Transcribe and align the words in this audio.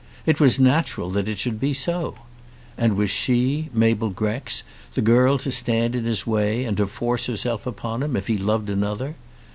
It 0.25 0.39
was 0.39 0.59
natural 0.59 1.11
that 1.11 1.29
it 1.29 1.37
should 1.37 1.59
be 1.59 1.75
so. 1.75 2.15
And 2.75 2.95
was 2.97 3.11
she, 3.11 3.69
Mabel 3.71 4.09
Grex, 4.09 4.63
the 4.95 5.01
girl 5.03 5.37
to 5.37 5.51
stand 5.51 5.93
in 5.95 6.05
his 6.05 6.25
way 6.25 6.65
and 6.65 6.75
to 6.77 6.87
force 6.87 7.27
herself 7.27 7.67
upon 7.67 8.01
him, 8.01 8.15
if 8.15 8.25
he 8.25 8.39
loved 8.39 8.71
another? 8.71 9.13